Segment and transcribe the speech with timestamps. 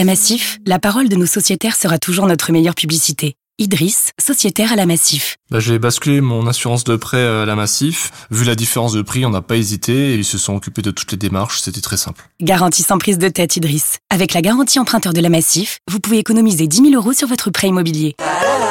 [0.00, 3.34] la Massif, la parole de nos sociétaires sera toujours notre meilleure publicité.
[3.60, 5.36] Idriss, sociétaire à la Massif.
[5.50, 8.10] Bah, j'ai basculé mon assurance de prêt à la Massif.
[8.30, 10.90] Vu la différence de prix, on n'a pas hésité et ils se sont occupés de
[10.90, 11.60] toutes les démarches.
[11.60, 12.30] C'était très simple.
[12.40, 13.98] Garantie sans prise de tête, Idriss.
[14.08, 17.50] Avec la garantie emprunteur de la Massif, vous pouvez économiser 10 000 euros sur votre
[17.50, 18.16] prêt immobilier.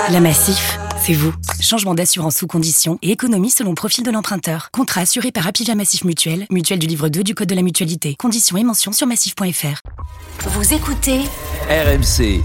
[0.09, 1.33] La Massif, c'est vous.
[1.61, 4.69] Changement d'assurance sous condition et économie selon profil de l'emprunteur.
[4.73, 8.15] Contrat assuré par Apivia Massif Mutuel, mutuelle du livre 2 du Code de la mutualité.
[8.17, 9.81] Conditions et mentions sur massif.fr.
[10.49, 11.19] Vous écoutez
[11.69, 12.41] RMC.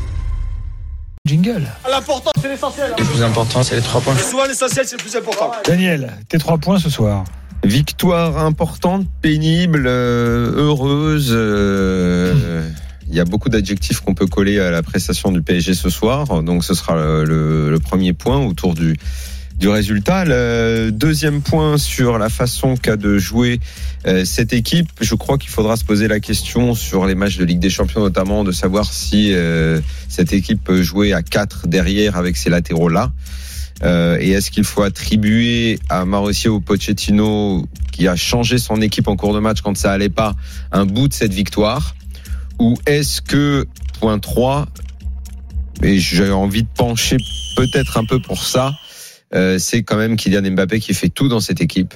[1.26, 1.62] Jingle.
[1.90, 2.92] L'important, c'est l'essentiel.
[2.98, 4.14] Le plus important, c'est les trois points.
[4.18, 5.52] Souvent, l'essentiel, c'est le plus important.
[5.66, 7.24] Daniel, tes trois points ce soir.
[7.64, 11.30] Victoire importante, pénible, euh, heureuse.
[11.32, 12.68] euh,
[13.08, 16.42] Il y a beaucoup d'adjectifs qu'on peut coller à la prestation du PSG ce soir.
[16.42, 18.94] Donc ce sera le, le- le premier point autour du,
[19.58, 20.24] du résultat.
[20.24, 23.60] Le deuxième point sur la façon qu'a de jouer
[24.06, 24.88] euh, cette équipe.
[25.00, 28.00] Je crois qu'il faudra se poser la question sur les matchs de Ligue des Champions
[28.00, 33.12] notamment, de savoir si euh, cette équipe peut jouer à 4 derrière avec ces latéraux-là.
[33.82, 39.16] Euh, et est-ce qu'il faut attribuer à Mauricio Pochettino, qui a changé son équipe en
[39.16, 40.34] cours de match quand ça allait pas,
[40.72, 41.94] un bout de cette victoire?
[42.58, 43.66] Ou est-ce que,
[44.00, 44.66] point 3,
[45.82, 47.16] et j'ai envie de pencher
[47.56, 48.74] peut-être un peu pour ça,
[49.34, 51.94] euh, c'est quand même Kylian Mbappé qui fait tout dans cette équipe.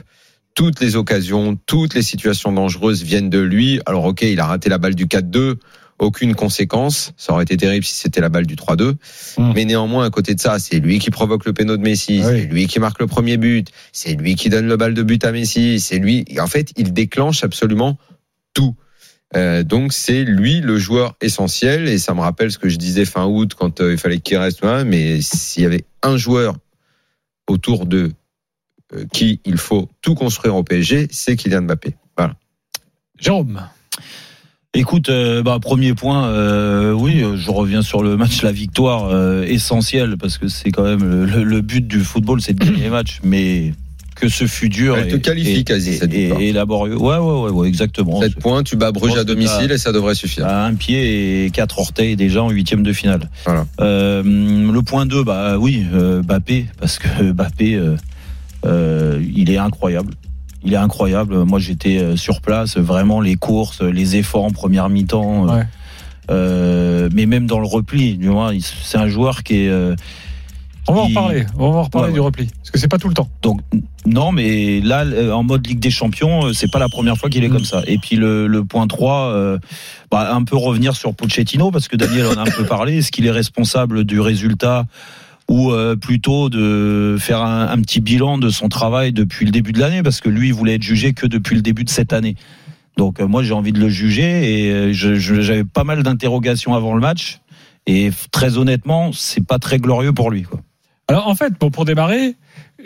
[0.55, 3.81] Toutes les occasions, toutes les situations dangereuses viennent de lui.
[3.87, 5.55] Alors ok, il a raté la balle du 4-2,
[6.01, 7.13] aucune conséquence.
[7.17, 8.95] Ça aurait été terrible si c'était la balle du 3-2.
[9.39, 9.53] Mm.
[9.55, 12.25] Mais néanmoins, à côté de ça, c'est lui qui provoque le péno de Messi, oui.
[12.25, 15.25] c'est lui qui marque le premier but, c'est lui qui donne le balle de but
[15.25, 16.25] à Messi, c'est lui.
[16.41, 17.99] En fait, il déclenche absolument
[18.53, 18.75] tout.
[19.37, 23.05] Euh, donc c'est lui le joueur essentiel et ça me rappelle ce que je disais
[23.05, 24.85] fin août quand euh, il fallait qu'il reste un.
[24.85, 26.57] Mais s'il y avait un joueur
[27.49, 28.13] autour de
[28.95, 31.97] euh, qui il faut tout construire au PSG, c'est Kylian Mbappé.
[32.17, 32.35] Voilà.
[33.19, 33.61] Jérôme.
[34.75, 39.43] Écoute, euh, bah, premier point, euh, oui, je reviens sur le match, la victoire euh,
[39.43, 42.83] essentielle, parce que c'est quand même le, le- le but du football, c'est de gagner
[42.83, 43.73] les matchs, mais
[44.19, 46.41] que ce fut dur Elle te et, qualifie et- quasi, et- cette et- victoire.
[46.41, 46.97] et laborieux.
[46.97, 48.21] Ouais, ouais, ouais, ouais, exactement.
[48.21, 50.47] 7 points, tu bats Bruges à domicile et ça devrait suffire.
[50.47, 53.31] À un pied et quatre orteils déjà en huitième de finale.
[53.45, 53.67] Voilà.
[53.81, 57.97] Euh, le point 2, bah oui, euh, Bappé, parce que Bappé, euh,
[58.67, 60.15] euh, il est incroyable.
[60.65, 61.45] Il est incroyable.
[61.45, 65.45] Moi, j'étais sur place, vraiment les courses, les efforts en première mi-temps.
[65.47, 65.63] Ouais.
[66.31, 69.71] euh, mais même dans le repli, tu vois, il- c'est un joueur qui est.
[70.89, 71.47] On va en reparler.
[71.59, 72.47] On va en reparler Ouais, du repli.
[72.57, 73.29] Parce que c'est pas tout le temps.
[73.43, 73.61] donc
[74.07, 77.29] non, mais là, euh, en mode Ligue des Champions, euh, c'est pas la première fois
[77.29, 77.53] qu'il est Mm.
[77.53, 77.83] comme ça.
[77.87, 79.59] Et puis le, le point 3, euh,
[80.11, 82.99] bah, un peu revenir sur Pochettino, parce que Daniel en a un peu parlé.
[82.99, 84.87] Est-ce qu'il est responsable du résultat
[85.51, 89.73] ou euh, plutôt de faire un, un petit bilan de son travail depuis le début
[89.73, 90.03] de l'année?
[90.03, 92.35] Parce que lui, il voulait être jugé que depuis le début de cette année.
[92.97, 97.01] Donc euh, moi, j'ai envie de le juger et j'avais pas mal d'interrogations avant le
[97.01, 97.41] match.
[97.87, 100.43] Et très honnêtement, c'est pas très glorieux pour lui.
[100.43, 100.61] Quoi.
[101.11, 102.35] Alors en fait, bon, pour démarrer,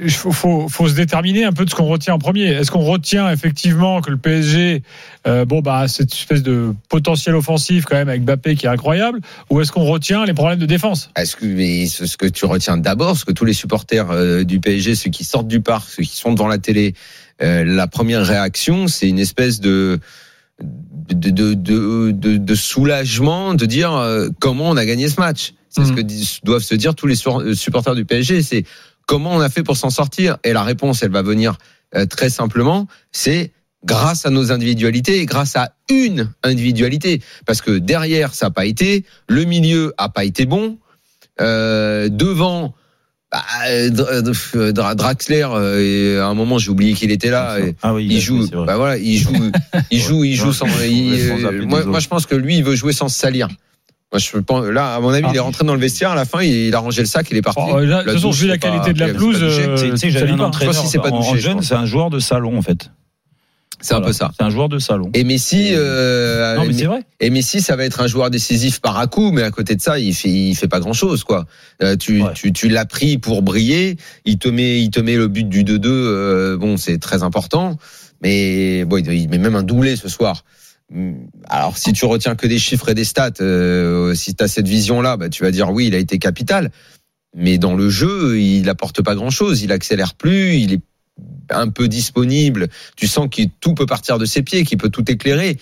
[0.01, 2.45] il faut, faut, faut se déterminer un peu de ce qu'on retient en premier.
[2.45, 4.83] Est-ce qu'on retient effectivement que le PSG,
[5.27, 9.21] euh, bon bah cette espèce de potentiel offensif quand même avec Mbappé qui est incroyable,
[9.51, 11.11] ou est-ce qu'on retient les problèmes de défense?
[11.17, 14.61] Est-ce que mais ce que tu retiens d'abord, ce que tous les supporters euh, du
[14.61, 16.95] PSG, ceux qui sortent du parc, ceux qui sont devant la télé,
[17.43, 19.99] euh, la première réaction, c'est une espèce de
[20.63, 25.55] de, de, de, de- de soulagement de dire euh, comment on a gagné ce match?
[25.75, 25.97] C'est ce Mhm.
[25.97, 28.43] que doivent se dire tous les euh, supporters du PSG.
[28.43, 28.65] C'est
[29.07, 30.37] comment on a fait pour s'en sortir.
[30.45, 31.57] Et la réponse, elle va venir
[31.95, 32.87] euh, très simplement.
[33.11, 33.53] C'est
[33.85, 37.21] grâce à nos individualités et grâce à une individualité.
[37.47, 39.05] Parce que derrière, ça n'a pas été.
[39.29, 40.79] Le milieu a pas été bon.
[41.41, 42.75] Euh, devant,
[43.33, 43.43] bah,
[43.91, 45.49] Dra- Dra- Draxler,
[45.81, 47.59] et à un moment, j'ai oublié qu'il était là.
[47.59, 49.51] et Ah oui, il a joue, bah voilà, il joue,
[49.91, 50.67] il joue, il joue sans.
[50.85, 53.49] il- Sans moi, moi, je pense que lui, il veut jouer sans se salir.
[54.13, 55.31] Moi, je pense, là, à mon avis, Ah.
[55.33, 56.11] il est rentré dans le vestiaire.
[56.11, 57.61] À la fin, il, il a rangé le sac, il est parti.
[57.61, 59.77] Bon, là, De toute La façon, vu la c'est pas- qualité de la pelouse, euh,
[59.91, 60.45] Tu sais, j'avais un pas.
[60.45, 62.91] entraîneur Toi, si c'est pas en, jeune, c'est un joueur de salon en fait.
[63.81, 64.31] C'est un peu ça.
[64.39, 65.11] C'est un joueur de salon.
[65.13, 67.01] Et Messi, euh, non mais c'est vrai.
[67.19, 69.81] Et Messi, ça va être un joueur décisif par à coup, mais à côté de
[69.81, 71.47] ça, il fait, il fait pas grand chose, quoi.
[71.83, 72.31] Euh, tu, Ouais.
[72.35, 73.97] tu, tu l'as pris pour briller.
[74.25, 75.89] Il te met, il te met le but du 2-2.
[75.91, 77.77] euh, bon, c'est très important.
[78.23, 80.45] Mais bon, il il met même un doublé ce soir.
[80.95, 84.49] Hum, Alors, si tu retiens que des chiffres et des stats, euh, si tu as
[84.49, 86.71] cette vision-là, bah, tu vas dire oui, il a été capital.
[87.35, 89.63] Mais dans le jeu, il apporte pas grand-chose.
[89.63, 90.57] Il accélère plus.
[90.57, 90.83] Il est
[91.51, 92.69] un peu disponible.
[92.97, 95.59] Tu sens que tout peut partir de ses pieds, qu'il peut tout éclairer.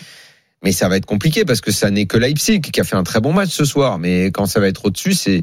[0.62, 3.02] Mais ça va être compliqué parce que ça n'est que Leipzig qui a fait un
[3.02, 3.98] très bon match ce soir.
[3.98, 5.42] Mais quand ça va être au-dessus, c'est.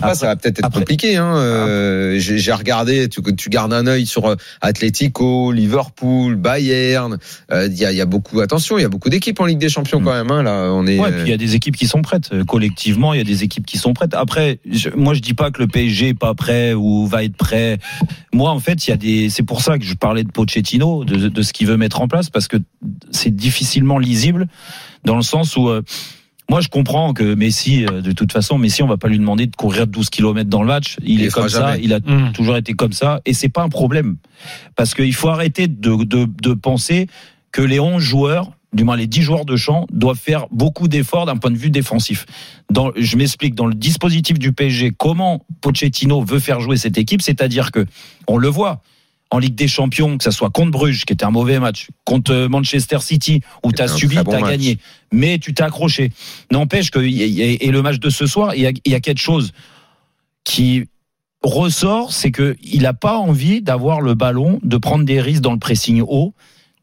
[0.00, 1.16] Sais pas, ça va peut-être être après- compliqué.
[1.16, 1.36] Hein.
[1.36, 7.18] Euh, J'ai regardé, tu, tu gardes un œil sur euh, Atletico, Liverpool, Bayern.
[7.52, 9.58] Euh, Il y, a, y a beaucoup, attention, il y a beaucoup d'équipes en Ligue
[9.58, 10.04] des Champions Mm.
[10.04, 10.30] quand même.
[10.30, 10.98] Hein, là, on est.
[10.98, 12.30] Ouais, puis il y a des équipes qui sont prêtes.
[12.32, 14.14] Euh, Collectivement, il y a des équipes qui sont prêtes.
[14.14, 17.36] Après, je- moi, je dis pas que le PSG est pas prêt ou va être
[17.36, 17.78] prêt.
[18.32, 19.30] Moi, en fait, il y a des.
[19.30, 22.08] C'est pour ça que je parlais de Pochettino, de, de ce qu'il veut mettre en
[22.08, 22.56] place, parce que
[23.10, 24.46] c'est difficilement lisible,
[25.04, 25.68] dans le sens où.
[25.68, 25.82] euh,
[26.50, 29.46] moi, je comprends que Messi, euh, de toute façon, Messi, on va pas lui demander
[29.46, 30.96] de courir 12 km dans le match.
[31.02, 31.72] Il, Il est comme ça.
[31.72, 31.80] jamais.
[31.84, 32.32] Il a Mmh.
[32.32, 34.16] toujours été comme ça, et c'est pas un problème,
[34.76, 37.06] parce qu'il faut arrêter de, de, de penser
[37.52, 41.26] que les 11 joueurs, du moins les 10 joueurs de champ, doivent faire beaucoup d'efforts
[41.26, 42.24] d'un point de vue défensif.
[42.70, 47.20] Dans, je m'explique, dans le dispositif du PSG, comment Pochettino veut faire jouer cette équipe,
[47.22, 47.84] c'est-à-dire que,
[48.26, 48.82] on le voit,
[49.30, 52.32] en Ligue des Champions, que ça soit contre Bruges, qui était un mauvais match, contre
[52.32, 54.50] euh, Manchester City, où tu as subi, très tu bon as match.
[54.50, 54.78] gagné,
[55.12, 56.10] mais tu t'es accroché.
[56.50, 59.20] N'empêche que, et le match de ce soir, il y a, il y a quelque
[59.20, 59.52] chose
[60.44, 60.84] qui
[61.42, 65.52] ressort, c'est que il n'a pas envie d'avoir le ballon, de prendre des risques dans
[65.52, 66.32] le pressing haut,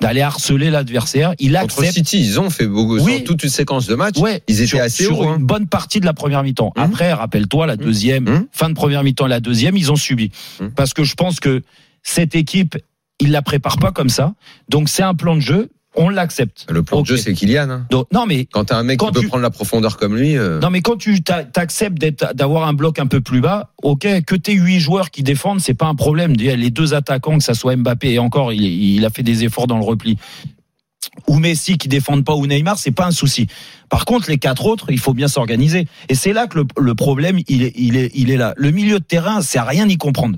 [0.01, 1.33] d'aller harceler l'adversaire.
[1.39, 1.94] Il Contre accepte.
[2.07, 3.15] City, ils ont fait beaucoup, Oui.
[3.18, 4.18] sur toute une séquence de matchs.
[4.19, 5.38] Ouais, Ils étaient sur, assez sur hein.
[5.39, 6.74] une bonne partie de la première mi-temps.
[6.75, 6.83] Hum.
[6.83, 8.47] Après, rappelle-toi, la deuxième, Hum.
[8.51, 10.31] fin de première mi-temps, la deuxième, ils ont subi.
[10.75, 11.63] Parce que je pense que
[12.06, 12.78] cette équipe,
[13.19, 14.34] il la prépare pas comme ça.
[14.69, 16.66] Donc c'est un plan de jeu, on l'accepte.
[16.69, 17.69] Le plan de jeu, c'est Kylian.
[17.69, 17.88] Hein.
[17.90, 20.38] Donc, non mais Quand t'as un mec qui peut tu- prendre la profondeur comme lui,
[20.38, 21.98] euh, non mais quand tu t'a- t'acceptes
[22.36, 25.74] d'avoir un bloc un peu plus bas, ok, que t'aies huit joueurs qui défendent, c'est
[25.74, 26.34] pas un problème.
[26.34, 29.68] Les deux attaquants, que ça soit Mbappé et encore, il, il a fait des efforts
[29.68, 30.18] dans le repli.
[31.28, 33.48] Ou Messi qui défendent pas ou Neymar, c'est pas un souci.
[33.90, 35.88] Par contre, les quatre autres, il faut bien s'organiser.
[36.10, 38.54] Et c'est là que le, le problème, il est, il est, il est là.
[38.57, 40.38] Le milieu de terrain, c'est à rien y comprendre.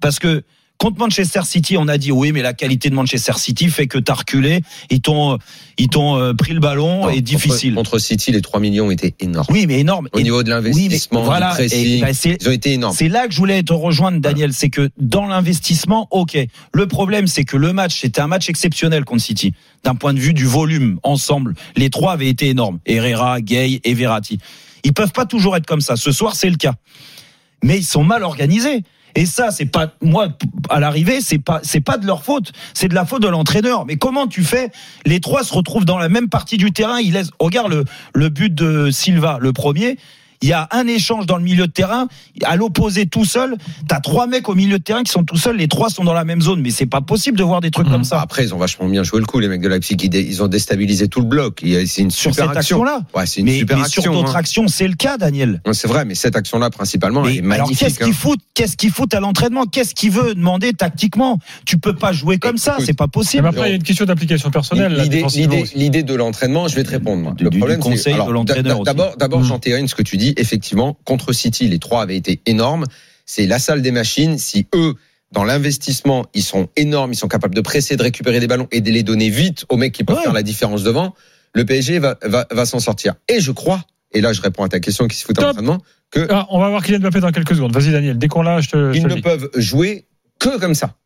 [0.00, 0.42] Parce que
[0.80, 3.98] contre Manchester City, on a dit oui, mais la qualité de Manchester City fait que
[3.98, 5.36] t'as reculé, ils t'ont,
[5.76, 7.74] ils t'ont euh, pris le ballon non, et contre- difficile.
[7.74, 9.46] Contre, City, les 3 millions étaient énormes.
[9.50, 10.08] Oui, mais énorme.
[10.14, 12.96] Au Et- niveau de l'investissement, oui, voilà, et, bah, ils ont été énormes.
[12.96, 14.54] c'est là que je voulais te rejoindre, Daniel.
[14.54, 16.38] C'est que dans l'investissement, ok.
[16.72, 19.52] Le problème, c'est que le match, c'était un match exceptionnel contre City.
[19.84, 22.78] D'un point de vue du volume, ensemble, les trois avaient été énormes.
[22.86, 24.38] Herrera, Gay et Verratti.
[24.82, 25.96] Ils peuvent pas toujours être comme ça.
[25.96, 26.72] Ce soir, c'est le cas.
[27.62, 28.84] Mais ils sont mal organisés.
[29.16, 30.28] Et ça, c'est pas moi
[30.68, 33.84] à l'arrivée, c'est pas c'est pas de leur faute, c'est de la faute de l'entraîneur.
[33.84, 34.70] Mais comment tu fais?
[35.04, 37.00] Les trois se retrouvent dans la même partie du terrain.
[37.00, 37.30] Ils laissent.
[37.38, 37.84] Regarde le
[38.14, 39.98] le but de Silva, le premier.
[40.42, 42.08] Il y a un échange dans le milieu de terrain.
[42.44, 43.56] À l'opposé, tout seul,
[43.88, 45.56] t'as trois mecs au milieu de terrain qui sont tout seuls.
[45.56, 46.60] Les trois sont dans la même zone.
[46.62, 48.20] Mais c'est pas possible de voir des trucs comme ça.
[48.20, 49.96] Après, ils ont vachement bien joué le coup, les mecs de Leipzig.
[50.02, 51.60] Ils, dé- ils ont déstabilisé tout le bloc.
[51.62, 52.82] Il y a- C'est une Sur super cette action.
[52.82, 53.02] action-là.
[53.14, 54.02] Ouais, c'est une Mais, super mais action.
[54.02, 54.38] sur d'autres hein.
[54.38, 55.60] actions, c'est le cas, Daniel.
[55.66, 57.78] Non, C'est vrai, mais cette action-là, principalement, elle Mais est alors magnifique.
[57.88, 58.06] qu'est-ce hein.
[58.06, 59.64] qu'il fout Qu'est-ce qu'il fout à l'entraînement?
[59.66, 61.38] Qu'est-ce qu'il veut demander tactiquement?
[61.66, 63.46] Tu peux pas jouer comme ça, Écoute, c'est pas Mais possible.
[63.46, 64.92] après, il y a une question d'application personnelle.
[64.94, 67.22] là, L'idée, de l'entraînement, je vais te répondre.
[67.22, 67.32] Moi.
[67.36, 68.82] Du- Le du problème, conseil c'est de alors, l'entraîneur.
[68.84, 69.44] D'abord, d'abord, Mm.
[69.44, 70.29] j'entérine ce que tu dis.
[70.36, 72.84] Effectivement, contre City, les trois avaient été énormes.
[73.26, 74.38] C'est la salle des machines.
[74.38, 74.94] Si eux,
[75.32, 78.80] dans l'investissement, ils sont énormes, ils sont capables de presser, de récupérer des ballons et
[78.80, 80.22] de les donner vite aux mecs qui peuvent Ouais.
[80.24, 81.14] faire la différence devant,
[81.54, 83.14] le PSG va, va, va s'en sortir.
[83.28, 85.78] Et je crois, et là, je réponds à ta question qui se fout l'entraînement,
[86.10, 87.72] que Ah, on va voir Kylian Mbappé dans quelques secondes.
[87.72, 88.18] Vas-y, Daniel.
[88.18, 90.06] Dès qu'on l'a, je te, je ils ne peuvent jouer
[90.40, 90.96] que comme ça.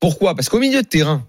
[0.00, 0.34] Pourquoi?
[0.34, 1.24] Parce qu'au milieu de terrain.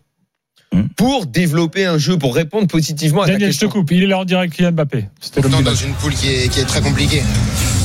[0.95, 3.81] Pour développer un jeu, pour répondre positivement à ta Daniel, je te question.
[3.81, 3.91] coupe.
[3.91, 5.05] Il est là en direct, Kylian Mbappé.
[5.19, 7.23] C'était dans une poule qui est, qui est très compliquée.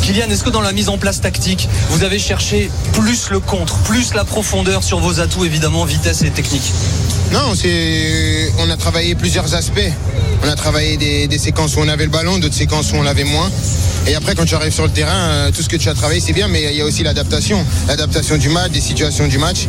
[0.02, 3.79] Kylian, est-ce que dans la mise en place tactique, vous avez cherché plus le contre,
[3.82, 6.73] plus la profondeur sur vos atouts, évidemment, vitesse et technique?
[7.32, 7.52] Non,
[8.58, 9.90] on a travaillé plusieurs aspects.
[10.42, 13.25] On a travaillé des, séquences où on avait le ballon, d'autres séquences où on l'avait
[13.25, 13.50] moins.
[14.06, 16.20] Et après, quand tu arrives sur le terrain, euh, tout ce que tu as travaillé,
[16.20, 17.64] c'est bien, mais il y a aussi l'adaptation.
[17.88, 19.67] L'adaptation du match, des situations du match.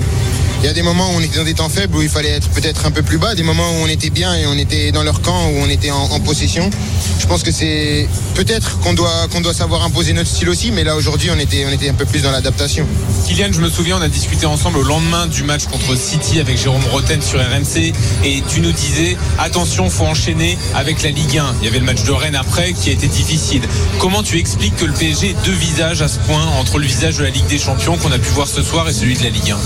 [0.62, 2.31] Il y a des moments où on était dans des temps faibles, où il fallait
[2.31, 4.91] être peut-être un peu plus bas, des moments où on était bien et on était
[4.91, 6.69] dans leur camp, où on était en, possession.
[7.17, 10.84] Je pense que c'est peut-être qu'on doit, qu'on doit savoir imposer notre style aussi, mais
[10.84, 12.86] là aujourd'hui, on était, on était un peu plus dans l'adaptation.
[13.25, 16.57] Kylian, je me souviens, on a discuté ensemble au lendemain du match contre City avec
[16.57, 21.56] Jérôme Roten sur RMC et tu nous disais attention, faut enchaîner avec la Ligue 1.
[21.62, 23.62] Il y avait le match de Rennes après qui a été difficile.
[24.00, 27.18] Comment tu expliques que le PSG ait deux visages à ce point entre le visage
[27.18, 29.29] de la Ligue des Champions qu'on a pu voir ce soir et celui de la
[29.29, 29.58] Ligue 1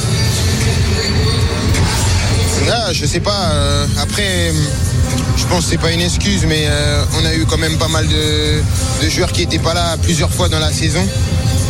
[2.72, 3.52] Ah, je sais pas.
[3.52, 4.52] euh, après,
[5.38, 7.88] je pense que c'est pas une excuse, mais euh, on a eu quand même pas
[7.88, 11.06] mal de, joueurs qui étaient pas là plusieurs fois dans la saison.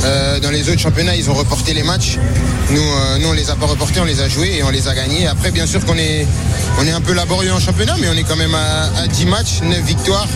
[0.06, 2.18] Euh, dans les autres championnats, ils ont reporté les matchs.
[2.72, 4.96] Nous, euh, nous, les a pas reportés, on les a joués et on les a
[4.96, 5.28] gagnés.
[5.28, 6.26] Après, bien sûr qu'on est,
[6.80, 9.26] on est un peu laborieux en championnat, mais on est quand même à, à 10
[9.26, 10.28] matchs, 9 victoires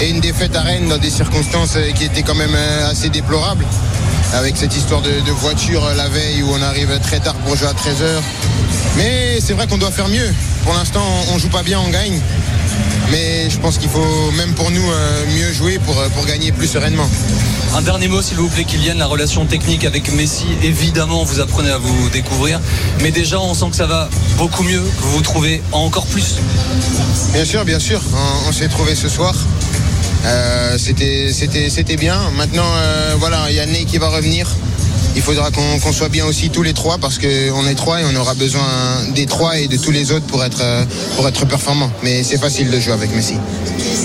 [0.00, 3.08] et une défaite à Rennes dans des circonstances euh, qui étaient quand même euh, assez
[3.08, 3.64] déplorables.
[4.34, 7.72] Avec cette histoire de, voiture la veille où on arrive très tard pour jouer à
[7.72, 8.20] 13h.
[8.96, 10.34] Mais c'est vrai qu'on doit faire mieux.
[10.64, 12.20] Pour l'instant, on joue pas bien, on gagne.
[13.12, 14.82] Mais je pense qu'il faut, même pour nous,
[15.36, 17.08] mieux jouer pour, pour gagner plus sereinement.
[17.76, 21.70] Un dernier mot, s'il vous plaît, Kylian, la relation technique avec Messi, évidemment, vous apprenez
[21.70, 22.58] à vous découvrir.
[23.02, 26.36] Mais déjà, on sent que ça va beaucoup mieux, que vous vous trouvez encore plus.
[27.34, 28.00] Bien sûr, bien sûr.
[28.48, 29.34] On, s'est trouvé ce soir.
[30.24, 32.18] Euh, c'était bien.
[32.38, 34.48] Maintenant, euh, voilà, il y a Ney qui va revenir.
[35.16, 37.26] Il faudra qu'on, soit bien aussi tous les trois parce qu'on
[37.66, 38.62] est trois et on aura besoin
[39.14, 40.84] des trois et de tous les autres pour être, euh,
[41.16, 41.90] pour être performant.
[42.04, 43.34] Mais c'est facile de jouer avec Messi.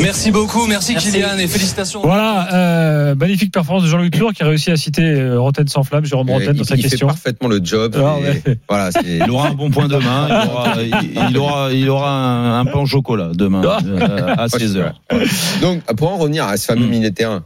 [0.01, 2.01] Merci beaucoup, merci, Kylian et félicitations.
[2.01, 5.83] Voilà, euh, magnifique performance de Jean-Louis Tour qui a réussi à citer euh, Roten sans
[5.83, 7.07] flamme, Jérôme Roten dans il, sa il question.
[7.09, 7.95] fait parfaitement le job.
[7.97, 8.15] Ah.
[8.69, 10.27] Voilà, Il aura un bon point demain.
[10.29, 13.79] Il aura, il, il aura, il aura un, un pain au chocolat demain Ah.
[13.85, 16.89] euh, à 16 h Donc, pour en revenir à ce fameux Mm.
[16.89, 17.43] milieu de terrain,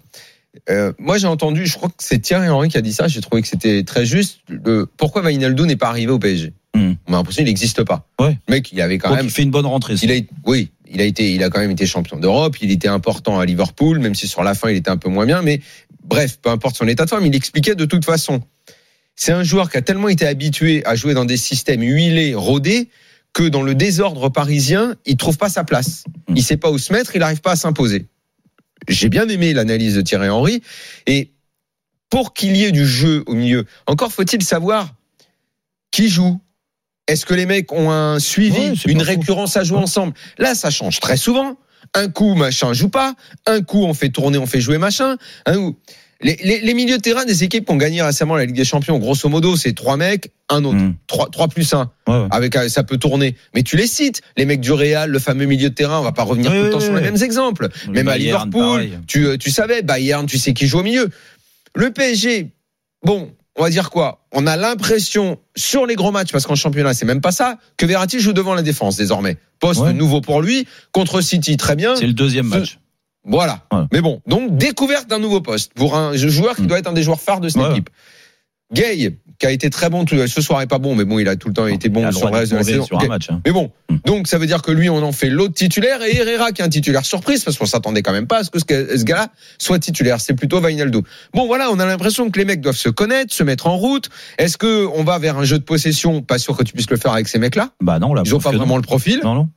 [0.69, 3.21] euh, moi j'ai entendu, je crois que c'est Thierry Henry qui a dit ça, j'ai
[3.21, 4.39] trouvé que c'était très juste.
[4.47, 6.93] Le, pourquoi Vainaldo n'est pas arrivé au PSG Mm.
[7.07, 8.07] On a l'impression qu'il n'existe pas.
[8.19, 8.38] Ouais.
[8.47, 9.25] Le mec, il avait quand Donc même.
[9.27, 9.95] il fait une bonne rentrée.
[10.01, 12.57] Il a, oui, il a été, il a quand même été champion d'Europe.
[12.62, 15.25] Il était important à Liverpool, même si sur la fin il était un peu moins
[15.25, 15.41] bien.
[15.41, 15.62] Mais
[16.03, 18.41] bref, peu importe son état de forme, il expliquait de toute façon.
[19.15, 22.89] C'est un joueur qui a tellement été habitué à jouer dans des systèmes huilés, rodés,
[23.31, 26.03] que dans le désordre parisien, il trouve pas sa place.
[26.35, 28.07] Il sait pas où se mettre, il n'arrive pas à s'imposer.
[28.88, 30.62] J'ai bien aimé l'analyse de Thierry Henry.
[31.08, 31.32] Et
[32.10, 34.94] pour qu'il y ait du jeu au milieu, encore faut-il savoir
[35.92, 36.39] qui joue.
[37.08, 40.13] Est-ce que les mecs ont un suivi, Ouais, une récurrence à jouer ensemble?
[40.38, 41.58] Là, ça change très souvent.
[41.94, 43.13] Un coup, machin joue pas.
[43.46, 45.18] Un coup, on fait tourner, on fait jouer machin.
[45.46, 45.77] Un coup-
[46.22, 48.63] Les, les, les milieux de terrain des équipes qui ont gagné récemment la Ligue des
[48.63, 50.77] Champions, grosso modo, c'est trois mecs, un autre.
[50.77, 50.95] Mm.
[51.07, 51.91] Trois, trois plus un.
[52.07, 52.27] Ouais, ouais.
[52.31, 53.36] Avec, euh, ça peut tourner.
[53.53, 54.22] Mais tu les cites.
[54.38, 56.62] Les mecs du Real, le fameux milieu de terrain, on va pas revenir Oui, tout
[56.63, 57.00] le oui, temps sur oui.
[57.01, 57.67] les mêmes exemples.
[57.88, 59.00] Le Même à Liverpool, pareil.
[59.07, 61.10] tu, euh, tu savais, Bayern, tu sais qui joue au milieu.
[61.75, 62.53] Le PSG,
[63.03, 64.25] bon, on va dire quoi?
[64.31, 67.86] On a l'impression, sur les gros matchs, parce qu'en championnat, c'est même pas ça, que
[67.86, 69.36] Verratti joue devant la défense désormais.
[69.60, 69.93] Poste Ouais.
[69.93, 71.95] nouveau pour lui, contre City, très bien.
[71.98, 72.79] C'est le deuxième match.
[73.25, 73.60] Voilà.
[73.74, 73.82] Ouais.
[73.91, 76.67] Mais bon, donc découverte d'un nouveau poste pour un joueur qui Mm.
[76.67, 77.72] doit être un des joueurs phares de cette Ouais.
[77.72, 77.89] équipe.
[78.74, 81.27] Gay, qui a été très bon, tout- ce soir est pas bon, mais bon, il
[81.27, 82.84] a tout le temps été bon sur le reste de la saison.
[82.84, 83.29] sur un match.
[83.29, 83.39] hein.
[83.46, 83.98] Mais bon, Mm.
[84.05, 86.65] donc ça veut dire que lui, on en fait l'autre titulaire et Herrera qui est
[86.65, 89.27] un titulaire surprise parce qu'on s'attendait quand même pas à ce que ce ce gars-là
[89.60, 90.20] soit titulaire.
[90.20, 91.03] C'est plutôt Vainaldo.
[91.34, 94.10] Bon, voilà, on a l'impression que les mecs doivent se connaître, se mettre en route.
[94.39, 96.24] Est-ce que on va vers un jeu de possession?
[96.24, 97.70] Pas sûr que tu puisses le faire avec ces mecs-là.
[97.82, 98.24] Bah non, là.
[98.25, 99.20] Ils ont pas vraiment le profil.
[99.24, 99.50] Non, non.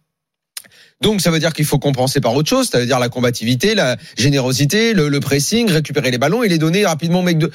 [1.00, 3.74] Donc ça veut dire qu'il faut compenser par autre chose, ça veut dire la combativité,
[3.74, 7.50] la générosité, le, le pressing, récupérer les ballons et les donner rapidement au mec de.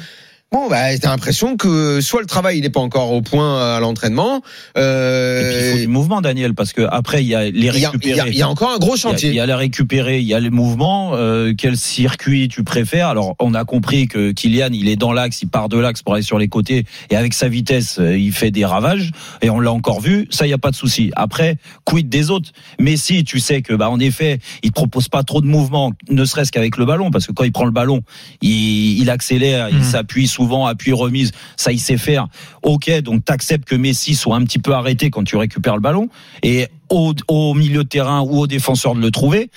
[0.53, 3.79] Bon, bah, t'as l'impression que soit le travail il n'est pas encore au point à
[3.79, 4.43] l'entraînement,
[4.77, 7.49] euh, Et puis il faut du mouvement, Daniel, parce que après il y a les
[7.49, 8.29] il y a, il y a- récupérer.
[8.29, 9.29] il y a encore un gros Il y a- chantier.
[9.29, 11.13] Il y a les récupérer, il y a les mouvements.
[11.15, 15.41] euh, quel circuit tu préfères Alors, on a compris que Kylian, il est dans l'axe,
[15.41, 18.31] il part de l'axe pour aller sur les côtés, et avec sa vitesse, euh, il
[18.31, 19.11] fait des ravages.
[19.41, 20.27] Et on l'a encore vu.
[20.29, 21.11] Ça, il y a pas de souci.
[21.15, 22.51] Après, quid des autres?
[22.79, 26.25] Messi, tu sais que, bah, en effet, il te propose pas trop de mouvements, ne
[26.25, 28.01] serait-ce qu'avec le ballon, parce que quand il prend le ballon,
[28.43, 29.83] il, il accélère, il Mhm.
[29.83, 31.31] s'appuie souvent, appui remise.
[31.55, 32.27] Ça, il sait faire.
[32.63, 36.09] Ok, donc t'acceptes que Messi soit un petit peu arrêté quand tu récupères le ballon,
[36.41, 39.49] et au, milieu de terrain ou au défenseur de le trouver.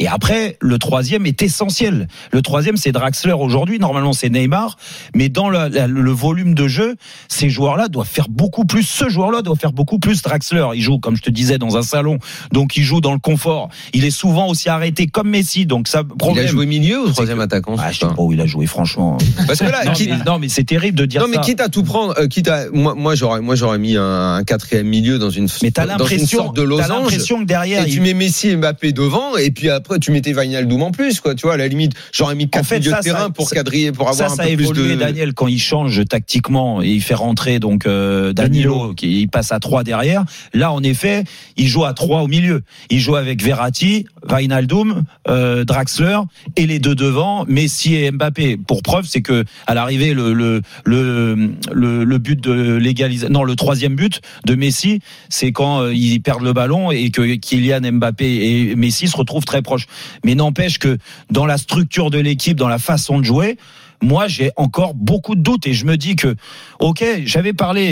[0.00, 2.08] Et après, le troisième est essentiel.
[2.32, 3.78] Le troisième, c'est Draxler aujourd'hui.
[3.78, 4.78] Normalement, c'est Neymar.
[5.14, 6.96] Mais dans le, la- le volume de jeu,
[7.28, 8.82] ces joueurs-là doivent faire beaucoup plus.
[8.82, 10.22] Ce joueur-là doit faire beaucoup plus.
[10.22, 12.18] Draxler, il joue, comme je te disais, dans un salon.
[12.50, 13.68] Donc, il joue dans le confort.
[13.92, 15.66] Il est souvent aussi arrêté comme Messi.
[15.66, 16.46] Donc, ça, Il problème.
[16.46, 19.18] a joué milieu ou troisième attaquant Ah, je sais pas où il a joué, franchement.
[19.46, 21.42] Parce que là, non, quitte, mais, c'est terrible de dire non, mais ça.
[21.42, 24.44] quitte à tout prendre, euh, quitte à moi, moi j'aurais, moi j'aurais mis un, un
[24.44, 26.88] quatrième milieu dans une, mais t'as dans une sorte de t'as losange.
[26.88, 30.10] l'impression que derrière, Et tu il- mets Messi et Mbappé devant, et puis après tu
[30.12, 31.34] mettais Wijnaldum en plus, quoi.
[31.34, 33.50] Tu vois, à la limite, j'aurais mis quatre fait, milieux ça, de terrain ça- pour
[33.50, 35.00] quadriller, pour avoir ça un a peu plus évolué, de.
[35.00, 38.94] Daniel, quand il change tactiquement et il fait rentrer donc euh, Danilo, Danilo.
[38.94, 40.24] qui il passe à 3 derrière.
[40.54, 41.24] Là, en effet,
[41.56, 42.62] il joue à 3 au milieu.
[42.90, 46.18] Il joue avec Verratti, Wijnaldum, euh, Draxler
[46.56, 48.56] et les deux devant, Messi et Mbappé.
[48.56, 53.44] Pour preuve, c'est que à l'arrivée, le le, le le le but de légalisation, non,
[53.44, 57.80] le troisième but de Messi, c'est quand euh, ils perdent le ballon et que Kylian
[57.92, 58.24] Mbappé
[58.70, 59.79] et Messi se retrouvent très proches.
[60.24, 60.98] Mais n'empêche que
[61.30, 63.56] dans la structure de l'équipe, dans la façon de jouer,
[64.02, 65.66] moi j'ai encore beaucoup de doutes.
[65.66, 66.34] Et je me dis que
[66.78, 67.82] ok j'avais parlé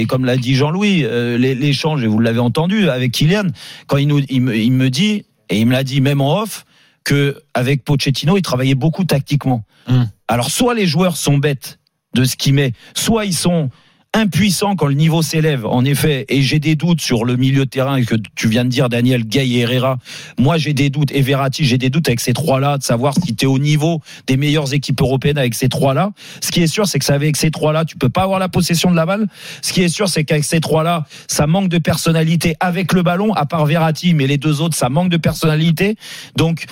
[0.00, 3.48] et comme l'a dit Jean-Louis euh, l'é- l'échange et vous l'avez entendu avec Kylian
[3.86, 6.40] quand il, nous, il, me, il me dit et il me l'a dit même en
[6.42, 6.64] off
[7.04, 9.64] que avec Pochettino il travaillait beaucoup tactiquement.
[9.88, 10.04] Mm.
[10.28, 11.78] alors soit les joueurs sont bêtes
[12.14, 13.70] de ce qu'il met soit ils sont
[14.12, 17.70] impuissants quand le niveau s'élève, en effet, et j'ai des doutes sur le milieu de
[17.70, 19.98] terrain que tu viens de dire, Daniel, Gay et Herrera.
[20.36, 23.36] Moi, j'ai des doutes, et Verratti, j'ai des doutes avec ces trois-là, de savoir si
[23.36, 26.10] tu es au niveau des meilleures équipes européennes avec ces trois-là.
[26.40, 28.48] Ce qui est sûr, c'est que c'est avec ces trois-là, tu peux pas avoir la
[28.48, 29.28] possession de la balle.
[29.62, 33.32] Ce qui est sûr, c'est qu'avec ces trois-là, ça manque de personnalité avec le ballon,
[33.34, 35.96] à part Verratti, mais les deux autres, ça manque de personnalité.
[36.36, 36.66] Donc,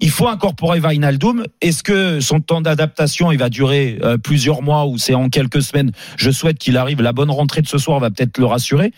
[0.00, 1.44] il faut incorporer Wijnaldum.
[1.60, 5.62] Est-ce que son temps d'adaptation il va durer euh, plusieurs mois ou c'est en quelques
[5.62, 5.92] semaines?
[6.16, 7.00] Je souhaite qu'il arrive.
[7.02, 8.92] La bonne rentrée de ce soir va peut-être le rassurer.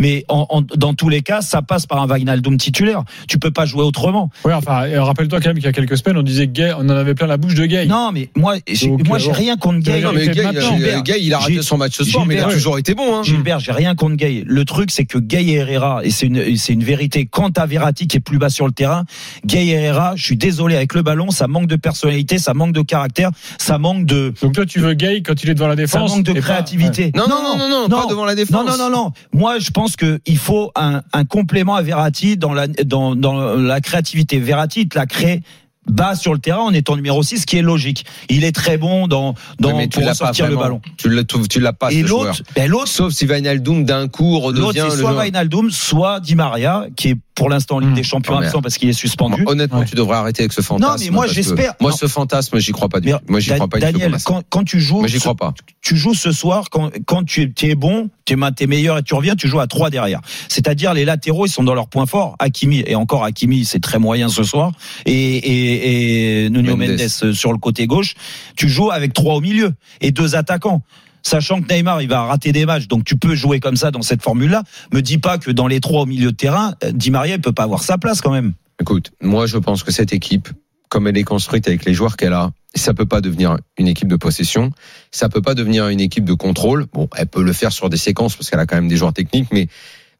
[0.00, 3.02] Mais en, en- dans tous les cas, ça passe par un Wijnaldum titulaire.
[3.28, 4.30] Tu peux pas jouer autrement.
[4.44, 6.80] Oui, enfin, et rappelle-toi quand même qu'il y a quelques semaines, on disait Gay, on
[6.84, 7.86] en avait plein la bouche de Gay.
[7.86, 9.32] Non, mais moi, j'ai- Donc, moi, euh, j'ai bon.
[9.34, 10.00] rien contre Gay.
[10.00, 12.40] Non, mais Gay, euh, Gay, il a raté J'ai- son match ce soir, mais il
[12.40, 13.16] a toujours été bon.
[13.18, 13.22] Hein.
[13.22, 14.42] Gilbert, j'ai rien contre Gay.
[14.46, 17.66] Le truc, c'est que Gay et Herrera, et c'est une, c'est une vérité, quand t'as
[17.66, 19.04] Verratti qui est plus bas sur le terrain,
[19.44, 22.72] Gay et Herrera, je suis désolé, avec le ballon, ça manque de personnalité, ça manque
[22.72, 25.72] de caractère, ça manque de, Donc toi, tu veux Gay quand il est devant la
[25.74, 27.12] ça défense manque de et pas- créativité.
[27.14, 28.50] Non, non, non, non, non, pas devant la défense.
[28.66, 29.12] Non, non, non, non.
[29.32, 33.54] Moi, je pense que il faut un, un complément à Verratti dans la, dans, dans
[33.56, 34.38] la créativité.
[34.38, 35.42] Verratti, il te la crée
[35.88, 38.04] bas sur le terrain en étant numéro 6, ce qui est logique.
[38.28, 40.80] Il est très bon dans, dans Ouais, mais tu pour l'as pas ressortir le ballon.
[40.96, 42.24] Tu l'as, tu, tu l'as pas, Et ce joueur.
[42.24, 45.12] l'autre, ben l'autre, Sauf si Wijnaldum d'un coup L'autre, redevient c'est le soit.
[45.22, 47.94] Wijnaldum, soit Di Maria, qui est pour l'instant en Ligue Hmm.
[47.94, 49.44] des Champions Non, absent parce qu'il est suspendu.
[49.46, 49.84] Honnêtement, Ouais.
[49.84, 50.90] tu devrais arrêter avec ce fantasme.
[50.90, 51.96] Non, mais moi, j'espère- Moi, non.
[51.96, 53.18] ce fantasme, j'y crois pas du tout.
[53.28, 53.92] Moi, j'y Da- crois pas du tout.
[53.92, 55.54] Daniel, quand, quand tu joues, Moi, j'y crois pas.
[55.82, 59.14] tu joues ce soir, quand, quand tu, es- bon, tu es, t'es meilleur et tu
[59.14, 60.20] reviens, tu joues à trois derrière.
[60.48, 62.34] C'est-à-dire les latéraux, ils sont dans leur point fort.
[62.38, 64.72] Hakimi, et encore Hakimi, c'est très moyen ce soir.
[65.04, 66.88] Et, et, et Nuno Mendes.
[66.88, 67.00] Mendes.
[67.22, 68.14] euh, sur le côté gauche.
[68.56, 70.82] Tu joues avec trois au milieu et deux attaquants.
[71.26, 74.02] Sachant que Neymar, il va rater des matchs, donc tu peux jouer comme ça dans
[74.02, 74.62] cette formule-là.
[74.92, 77.40] Me dis pas que dans les trois au milieu de terrain, euh, Di Maria, il
[77.40, 78.52] peut pas avoir sa place quand même.
[78.80, 80.48] Écoute, moi, je pense que cette équipe,
[80.88, 84.06] comme elle est construite avec les joueurs qu'elle a, ça peut pas devenir une équipe
[84.06, 84.70] de possession.
[85.10, 86.86] Ça peut pas devenir une équipe de contrôle.
[86.92, 89.12] Bon, elle peut le faire sur des séquences parce qu'elle a quand même des joueurs
[89.12, 89.66] techniques, mais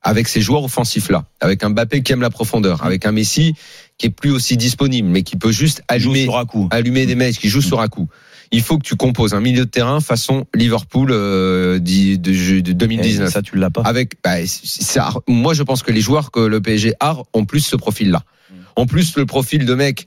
[0.02, 3.54] avec ces joueurs offensifs là, avec un Mbappé qui aime la profondeur, avec un Messi
[3.96, 6.68] qui est plus aussi disponible, mais qui peut juste allumer, sur un coup.
[6.72, 8.08] allumer des mecs, qui joue sur un coup.
[8.52, 12.70] Il faut que tu composes un milieu de terrain façon Liverpool euh, de, de, de
[12.70, 13.82] Eh, 2019 ça, tu l'as pas.
[13.82, 17.60] avec bah, ça, moi je pense que les joueurs que le PSG a ont plus
[17.60, 18.22] ce profil là
[18.76, 20.06] en plus le profil de mecs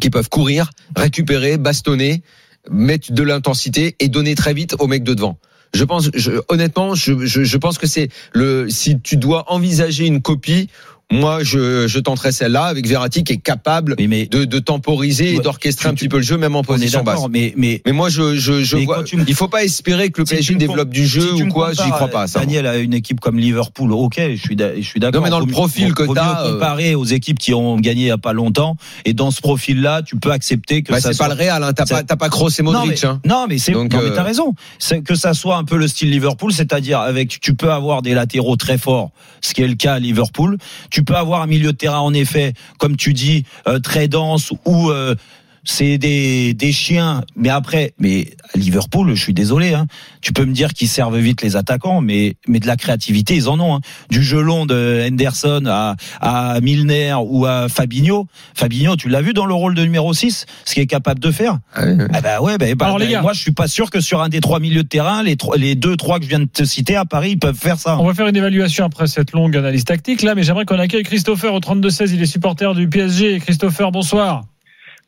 [0.00, 2.22] qui peuvent courir récupérer bastonner
[2.70, 5.38] mettre de l'intensité et donner très vite aux mecs de devant.
[5.74, 10.06] Je pense je, honnêtement je, je, je pense que c'est le si tu dois envisager
[10.06, 10.68] une copie
[11.10, 15.34] moi je, je tenterais celle-là avec Verratti qui est capable Oui, mais de, de temporiser
[15.34, 17.92] et d'orchestrer tu- un petit peu le jeu même en position basse mais, mais mais
[17.92, 20.52] moi je je, je vois tu me- il faut pas espérer que le Si PSG
[20.52, 22.92] tu développe du jeu si tu ou quoi j'y crois pas ça Daniel a une
[22.92, 25.20] équipe comme Liverpool, ok, je suis, d'a- je suis d'accord.
[25.20, 27.76] Non, mais dans le profil que vaut t'as, mieux euh, comparer aux équipes qui ont
[27.78, 31.00] gagné il y a pas longtemps, et dans ce profil-là, tu peux accepter que Bah,
[31.00, 31.28] ça c'est soit...
[31.28, 31.72] pas le Real, hein.
[31.72, 33.02] t'as ça- pas, t'as pas Kroos et Modric.
[33.04, 33.20] hein.
[33.24, 34.54] non mais c'est Donc, non mais euh, t'as raison
[35.04, 38.56] que ça soit un peu le style Liverpool c'est-à-dire avec tu peux avoir des latéraux
[38.56, 40.58] très forts ce qui est le cas à Liverpool
[40.98, 44.52] tu peux avoir un milieu de terrain en effet comme tu dis euh, très dense
[44.64, 45.14] ou euh,
[45.68, 49.86] c'est des, des chiens mais après mais à Liverpool je suis désolé hein,
[50.20, 53.48] tu peux me dire qu'ils servent vite les attaquants mais mais de la créativité ils
[53.48, 53.80] en ont hein.
[54.10, 59.32] du jeu long de Henderson à à Milner ou à Fabinho Fabinho tu l'as vu
[59.32, 61.58] dans le rôle de numéro 6 ce qu'il est capable de faire?
[61.74, 62.06] Ah ouais, ouais.
[62.12, 63.22] ah bah ouais, bah, bah, Alors, les bah, gars.
[63.22, 65.56] moi je suis pas sûr que sur un des trois milieux de terrain, les, trois,
[65.56, 67.98] les deux, trois que je viens de te citer à Paris, ils peuvent faire ça.
[67.98, 71.02] On va faire une évaluation après cette longue analyse tactique là, mais j'aimerais qu'on accueille
[71.02, 72.10] Christopher au 32-16.
[72.12, 73.38] Il est supporter du PSG.
[73.40, 74.44] Christopher, bonsoir.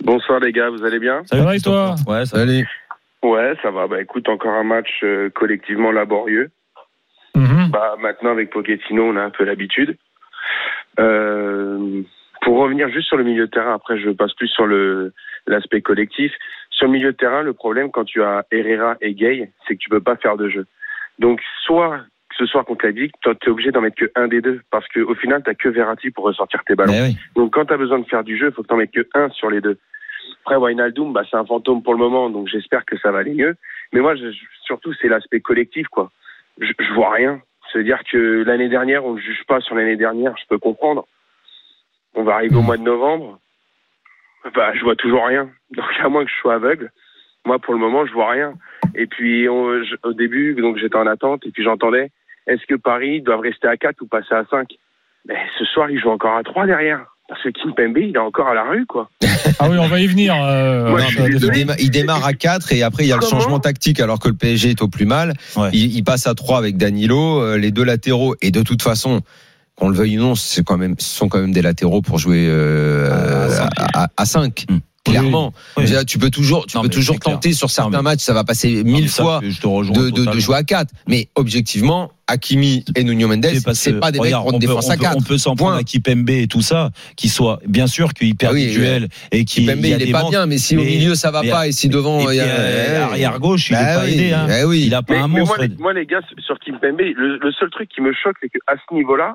[0.02, 2.40] Bonsoir les gars, vous allez bien Ça va et toi Ouais, ça...
[2.40, 2.64] Allez.
[3.22, 3.86] Ouais, ça va.
[3.86, 6.50] Bah écoute, encore un match euh, collectivement laborieux.
[7.34, 7.70] Mhm.
[7.70, 9.96] Bah maintenant avec Pochettino, on a un peu l'habitude.
[10.98, 12.02] Euh,
[12.42, 15.12] pour revenir juste sur le milieu de terrain, après je passe plus sur le
[15.46, 16.32] l'aspect collectif.
[16.70, 19.80] Sur le milieu de terrain, le problème quand tu as Herrera et Gay, c'est que
[19.80, 20.66] tu peux pas faire de jeu.
[21.18, 22.00] Donc soit
[22.36, 24.86] ce soir contre la Ligue, tu es obligé d'en mettre que un des deux parce
[24.88, 26.92] qu'au final, tu que Verratti pour ressortir tes ballons.
[26.92, 27.16] Oui.
[27.34, 29.06] Donc quand tu as besoin de faire du jeu, il faut que tu mettes que
[29.14, 29.78] un sur les deux.
[30.44, 33.34] Après, Wijnaldum, bah, c'est un fantôme pour le moment, donc j'espère que ça va aller
[33.34, 33.56] mieux.
[33.92, 36.10] Mais moi, je- je- surtout, c'est l'aspect collectif, quoi.
[36.60, 37.40] Je, je vois rien.
[37.72, 41.06] C'est-à-dire que l'année dernière, on ne juge pas sur l'année dernière, je peux comprendre.
[42.14, 43.38] On va arriver au mois de novembre,
[44.54, 45.50] bah, je vois toujours rien.
[45.72, 46.90] Donc à moins que je sois aveugle,
[47.44, 48.54] moi, pour le moment, je vois rien.
[48.94, 52.10] Et puis, on- je- au début, donc j'étais en attente, et puis j'entendais,
[52.50, 54.68] est-ce que Paris doit rester à 4 ou passer à 5
[55.28, 57.00] Mais ce soir, ils jouent encore à 3 derrière.
[57.28, 59.08] Parce que Kimpembe, il est encore à la rue, quoi.
[59.60, 60.34] Ah oui, on va y venir.
[60.42, 63.58] euh, Moi, Il, déma- il démarre à 4 et après il y a le changement
[63.60, 65.34] tactique alors que le PSG est au plus mal.
[65.56, 65.68] Ouais.
[65.72, 69.20] Il, il passe à 3 avec Danilo, euh, les deux latéraux et de toute façon,
[69.76, 72.18] qu'on le veuille ou non, c'est quand même, ce sont quand même des latéraux pour
[72.18, 73.08] jouer euh,
[74.16, 74.64] à, 5.
[74.68, 74.78] Mm.
[75.06, 75.84] Clairement, Oui.
[75.86, 77.34] Dire, tu peux toujours, tu Non, peux toujours clair.
[77.36, 80.02] tenter sur certains mais- matchs, ça va passer mille ça, fois je te rejoins de,
[80.04, 80.40] de, de totalement.
[80.40, 80.90] jouer à 4.
[81.08, 85.02] Mais objectivement, Hakimi et Nuno Mendes, C'est que, pas des regarde, mecs défense à peut-
[85.02, 85.16] 4.
[85.16, 88.52] On peut s'en prendre à Kipembe et tout ça, qui soit, bien sûr, qu'il perd
[88.52, 91.14] Ah oui, des duels et qui Kimpembe, il est pas bien, mais si au milieu
[91.14, 93.72] ça va mais- pas et si devant et il y a euh, arrière gauche, il
[93.72, 94.32] Bah est pas oui, aidé.
[94.34, 94.46] Hein.
[94.48, 94.82] bah oui.
[94.86, 95.56] Il a pas un mais monstre.
[95.78, 98.94] moi, les, gars, sur Kimpembe, le, le seul truc qui me choque, c'est qu'à ce
[98.94, 99.34] niveau-là,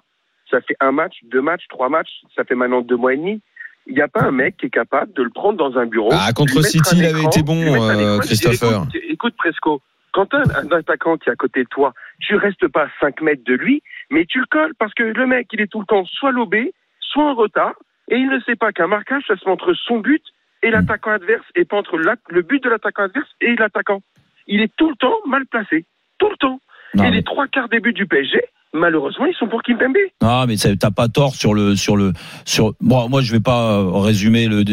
[0.51, 3.41] ça fait un match, deux matchs, trois matchs, ça fait maintenant deux mois et demi
[3.87, 6.09] il n'y a pas un mec qui est capable de le prendre dans un bureau.
[6.11, 8.83] Ah, contre City, il avait été bon, euh, Christopher.
[8.83, 12.67] Écoute, écoute Presco, quand un, un attaquant qui est à côté de toi, tu restes
[12.67, 15.61] pas à 5 mètres de lui, mais tu le colles parce que le mec, il
[15.61, 17.73] est tout le temps soit lobé, soit en retard,
[18.09, 20.23] et il ne sait pas qu'un marquage, ça se met entre son but
[20.63, 24.01] et l'attaquant adverse, et pas entre la- le but de l'attaquant adverse et l'attaquant.
[24.47, 25.85] Il est tout le temps mal placé.
[26.17, 26.59] Tout le temps.
[26.93, 28.41] Non, et mais- les trois quarts des buts du PSG,
[28.75, 29.95] malheureusement, ils sont pour Kimpembe.
[30.21, 32.13] Non, mais t'as pas tort sur le sur le
[32.45, 32.73] sur.
[32.81, 34.63] Moi, je vais pas euh, résumer le,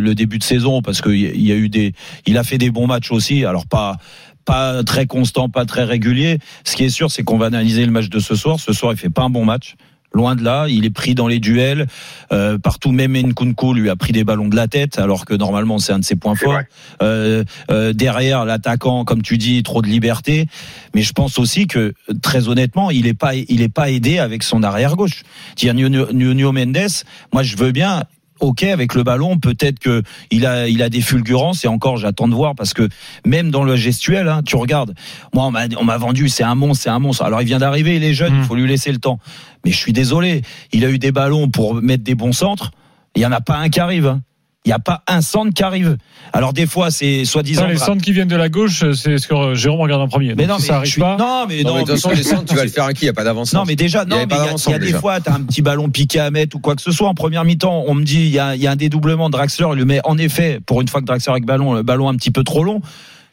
[0.00, 1.92] le, début de saison parce a- il y a eu des.
[2.26, 3.44] Il a fait des bons matchs aussi.
[3.44, 3.96] Alors pas
[4.44, 6.38] pas très constant, pas très régulier.
[6.64, 8.60] Ce qui est sûr, c'est qu'on va analyser le match de ce soir.
[8.60, 9.74] Ce soir, il fait pas un bon match.
[10.16, 11.86] Loin de là, il est pris dans les duels.
[12.32, 15.78] Euh, partout, même Nkunku lui a pris des ballons de la tête, alors que normalement
[15.78, 16.60] c'est un de ses points forts.
[17.02, 20.46] Euh, euh, derrière l'attaquant, comme tu dis, trop de liberté.
[20.94, 24.42] Mais je pense aussi que très honnêtement, il est pas, il est pas aidé avec
[24.42, 25.22] son arrière gauche.
[25.62, 28.04] Nuno Mendes, moi je veux bien.
[28.40, 32.28] Ok, avec le ballon, peut-être que il a, il a des fulgurances et encore, j'attends
[32.28, 32.88] de voir parce que
[33.24, 34.94] même dans le gestuel, hein, tu regardes.
[35.32, 37.24] Moi, on m'a, vendu, c'est un monstre, c'est un monstre.
[37.24, 38.38] Alors, il vient d'arriver, il est jeune, Mm.
[38.40, 39.18] il faut lui laisser le temps.
[39.64, 42.72] Mais je suis désolé, il a eu des ballons pour mettre des bons centres.
[43.14, 44.06] Il y en a pas un qui arrive.
[44.06, 44.20] hein.
[44.66, 45.96] Il n'y a pas un centre qui arrive.
[46.32, 47.68] Alors des fois, c'est soi-disant.
[47.68, 50.34] Les centres qui viennent de la gauche, c'est ce que euh, Jérôme regarde en premier.
[50.34, 51.16] Mais Donc, non, si mais ça arrive suis- pas.
[51.16, 51.74] non, mais Non, non.
[51.76, 53.02] mais de toute façon, les centres, tu vas le faire à qui?
[53.02, 53.52] Il n'y a pas d'avance.
[53.54, 54.98] Non, mais déjà, Il y non, mais il y a, y des déjà.
[54.98, 57.08] fois, t'as un petit ballon piqué à mettre ou quoi que ce soit.
[57.08, 59.32] En première mi-temps, on me dit, il y a, il y a un dédoublement de
[59.32, 59.66] Draxler.
[59.72, 62.16] Il le met, en effet, pour une fois que Draxler avec ballon, le ballon un
[62.16, 62.80] petit peu trop long.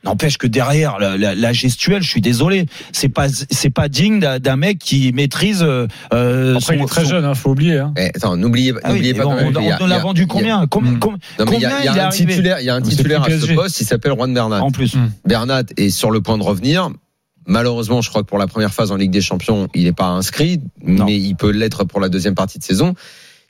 [0.03, 4.19] N'empêche que derrière la, la, la gestuelle, je suis désolé, c'est pas c'est pas digne
[4.19, 5.63] d'un d'un mec qui maîtrise.
[5.63, 5.87] Euh,
[6.57, 7.77] Après, il son- est très son- jeune, hein, faut oublier.
[7.77, 7.93] Hein.
[7.97, 10.89] Eh, attends, n'oubliez Ah oui, pas même on, on il l'a vendu il combien Combien,
[11.37, 13.29] il y a, il il un arrivé titulaire, il y a un c'est titulaire à
[13.29, 14.61] ce poste, il s'appelle Juan Bernat.
[14.61, 15.11] en plus Mm.
[15.25, 16.89] Bernat est sur le point de revenir.
[17.45, 20.05] Malheureusement, je crois que pour la première phase en Ligue des Champions, il n'est pas
[20.07, 21.05] inscrit, Non.
[21.05, 22.93] mais il peut l'être pour la deuxième partie de saison.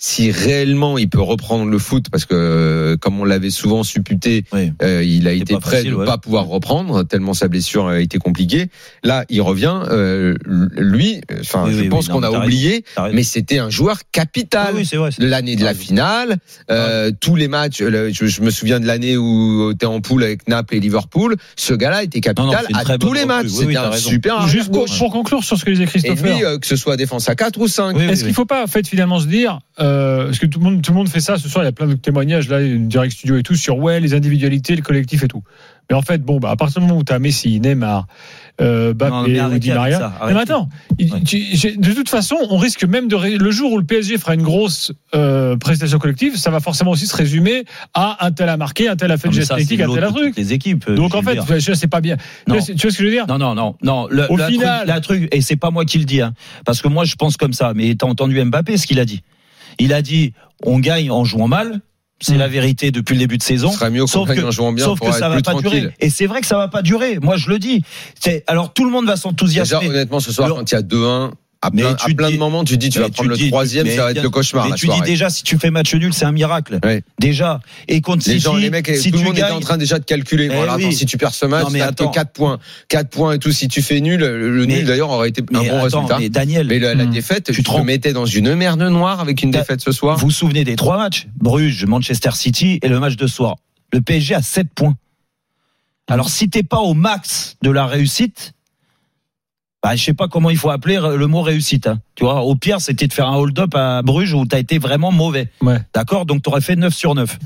[0.05, 4.43] Si réellement il peut reprendre le foot, parce que euh, comme on l'avait souvent supputé,
[4.51, 4.73] Oui.
[4.81, 6.05] euh, il a été prêt facile, de ne ouais.
[6.05, 8.67] pas pouvoir reprendre tellement sa blessure a été compliquée.
[9.05, 9.79] Là, il revient.
[9.89, 14.75] euh, lui, enfin, Oui, je oui, pense qu'on a oublié, mais c'était un joueur capital
[15.19, 16.35] l'année de la finale,
[16.69, 17.79] euh, tous les matchs.
[17.81, 20.79] le- je, je me souviens de l'année où tu es en poule avec Naples et
[20.81, 21.37] Liverpool.
[21.55, 23.47] Ce gars-là était Non, non, capital à tous les matchs.
[23.47, 24.09] C'était un raison.
[24.09, 26.35] super Juste pour, conclure sur ce que disait Et Christopher.
[26.35, 27.95] lui, euh, que ce soit défense à 4 ou 5.
[27.95, 28.31] Oui, oui, Est-ce qu'il oui.
[28.31, 29.92] ne faut pas en fait finalement se dire euh,
[30.27, 31.71] parce que tout le monde tout le monde fait ça ce soir il y a
[31.73, 35.23] plein de témoignages là une direct studio et tout sur ouais les individualités le collectif
[35.23, 35.43] et tout
[35.89, 38.07] mais en fait bon bah à partir du moment où tu as Messi Neymar
[38.61, 41.21] euh, Mbappé Non, mais ou Di Maria ça, mais attends il- Ouais.
[41.23, 44.43] tu- de toute façon on risque même de le jour où le PSG fera une
[44.43, 48.87] grosse euh, prestation collective ça va forcément aussi se résumer à un tel a marqué
[48.87, 50.85] un tel a fait mais geste c'est technique un tel a de truc les équipes.
[50.89, 51.39] euh, donc en fait
[51.73, 52.55] sais pas bien Non.
[52.55, 53.25] tu vois, tu vois ce que je veux dire?
[53.27, 54.07] Non, non, non, non.
[54.09, 56.33] Le, Au la final- truc, la truc, et c'est pas moi qui le dis, hein,
[56.65, 57.73] parce que moi je pense comme ça.
[57.75, 59.21] Mais t'as entendu Mbappé ce qu'il a dit
[59.79, 60.33] Il a dit
[60.65, 61.81] on gagne en jouant mal.
[62.21, 62.39] C'est Mm.
[62.39, 63.69] la vérité depuis le début de saison.
[63.69, 65.35] Ce serait mieux qu'on Sauf gagne que- en jouant bien Sauf pour que ça va
[65.35, 65.69] plus pas tranquille.
[65.81, 65.93] durer.
[65.99, 67.19] Et c'est vrai que ça va pas durer.
[67.19, 67.83] Moi je le dis.
[68.47, 69.89] Alors tout le monde va Déjà, s'enthousiasmer.
[69.89, 71.31] honnêtement, ce soir, quand il y a 2-1,
[71.65, 73.47] à plein, tu à plein dis- de moments, tu dis, tu vas prendre le dis-
[73.49, 74.67] troisième, ça va être le cauchemar.
[74.69, 76.79] Mais tu dis déjà si tu fais match nul, c'est un miracle.
[77.19, 77.59] Déjà.
[77.87, 79.77] Et contre Les City, gens, les mecs, si tout le tu monde était en train
[79.77, 80.49] déjà de calculer.
[80.51, 80.83] Eh Voilà, oui.
[80.85, 82.11] attends, si tu perds ce match, Non, mais t'as que attends.
[82.11, 82.59] 4 points.
[82.89, 83.51] 4 points et tout.
[83.51, 86.17] Si tu fais nul, le Mais- nul d'ailleurs aurait été un bon attends, résultat.
[86.19, 87.09] mais Daniel, Mais la, la Hmm.
[87.11, 90.17] défaite, Tu tu te mettais dans une merde noire avec une défaite ce soir.
[90.17, 91.27] Vous vous souvenez des trois matchs?
[91.37, 93.55] Bruges, Manchester City et le match de soir.
[93.91, 94.95] Le PSG a 7 points.
[96.09, 98.53] Alors si t'es pas au max de la réussite,
[99.83, 101.87] bah, je sais pas comment il faut appeler le mot réussite.
[101.87, 101.99] hein.
[102.15, 105.11] Tu vois, au pire, c'était de faire un hold-up à Bruges où t'as été vraiment
[105.11, 105.49] mauvais.
[105.61, 105.79] Ouais.
[105.93, 106.25] D'accord?
[106.25, 107.37] Donc t'aurais fait 9 sur 9.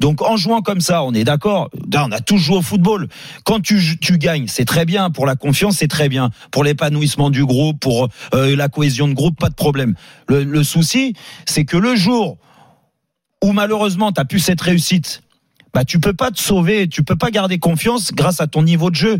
[0.00, 1.70] Donc en jouant comme ça, on est d'accord?
[1.96, 3.08] On a tous joué au football.
[3.44, 5.10] Quand tu, tu gagnes, c'est très bien.
[5.10, 6.30] Pour la confiance, c'est très bien.
[6.52, 9.94] Pour l'épanouissement du groupe, pour euh, la cohésion de groupe, pas de problème.
[10.28, 11.14] Le, le souci,
[11.46, 12.36] c'est que le jour
[13.42, 15.22] où malheureusement tu as pu cette réussite,
[15.74, 18.90] bah tu peux pas te sauver, tu peux pas garder confiance grâce à ton niveau
[18.90, 19.18] de jeu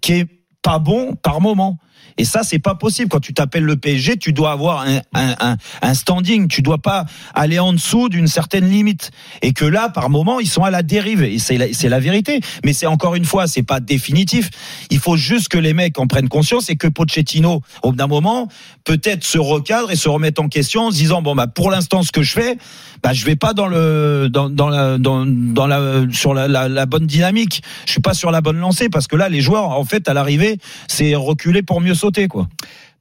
[0.00, 0.26] qui est
[0.62, 1.78] pas bon par moment.
[2.16, 3.08] Et ça, c'est pas possible.
[3.08, 6.48] Quand tu t'appelles le PSG, tu dois avoir un, standing.
[6.48, 9.10] Tu dois pas aller en dessous d'une certaine limite.
[9.42, 11.22] Et que là, par moment, ils sont à la dérive.
[11.22, 12.40] Et c'est la, vérité.
[12.64, 14.50] Mais c'est encore une fois, c'est pas définitif.
[14.90, 18.06] Il faut juste que les mecs en prennent conscience et que Pochettino, au bout d'un
[18.06, 18.48] moment,
[18.84, 22.02] peut-être se recadre et se remette en question en se disant bon bah pour l'instant,
[22.02, 22.58] ce que je fais,
[23.02, 27.62] bah je vais pas dans le dans, dans la sur la bonne dynamique.
[27.86, 30.14] Je suis pas sur la bonne lancée parce que là, les joueurs, en fait, à
[30.14, 32.48] l'arrivée, c'est reculer pour mieux sauter quoi.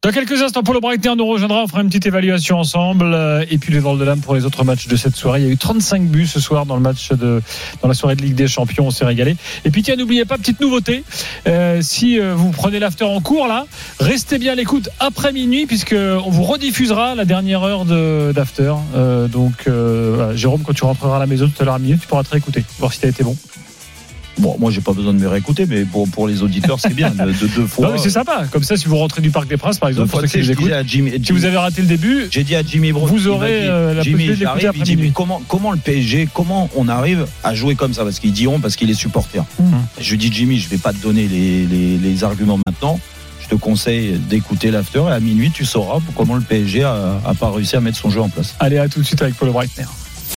[0.04, 1.64] Dans quelques instants, Paulo Breitner nous rejoindra.
[1.64, 3.14] On fera une petite évaluation ensemble.
[3.14, 5.40] Euh, Et puis les Vols de l'âme pour les autres matchs de cette soirée.
[5.40, 7.42] Il y a eu 35 buts ce soir dans le match de,
[7.82, 8.88] dans la soirée de Ligue des Champions.
[8.88, 9.38] On s'est régalé.
[9.64, 11.06] Et puis tiens, n'oubliez pas, petite nouveauté.
[11.48, 13.66] Euh, si euh, vous prenez l'after en cours là,
[14.02, 18.74] restez bien à l'écoute après minuit puisque on vous rediffusera la dernière heure d'after.
[18.98, 19.70] Euh, donc.
[20.36, 22.32] Jérôme, quand tu rentreras à la maison tout à l'heure à minuit, tu pourras te
[22.32, 23.38] réécouter, voir si t'as été bon.
[24.40, 27.12] Bon, moi, j'ai pas besoin de me réécouter, mais pour, pour les auditeurs, c'est bien
[27.12, 27.88] de, de deux fois.
[27.88, 28.46] Non, mais c'est sympa.
[28.52, 30.72] Comme ça, si vous rentrez du Parc des Princes, par exemple, pour ceux qui écoutent,
[30.72, 33.62] à Jimmy, si vous avez raté le début, J'ai dit à Jimmy Bro, Vous aurez,
[33.62, 37.26] dit, euh, la Jimmy, possibilité d'écouter après dit, comment, comment le PSG, comment on arrive
[37.44, 38.04] à jouer comme ça?
[38.04, 39.44] Parce qu'ils diront, parce qu'il est supporter.
[39.60, 39.66] Mhm.
[40.00, 43.00] Je lui dis, Jimmy, je vais pas te donner les, les, les arguments maintenant.
[43.42, 47.34] Je te conseille d'écouter l'after et à minuit, tu sauras comment le PSG a, a
[47.34, 48.56] pas réussi à mettre son jeu en place.
[48.60, 49.84] allez à tout de suite avec Paulo Breitner.